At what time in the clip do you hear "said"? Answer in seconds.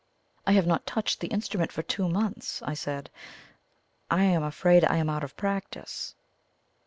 2.73-3.11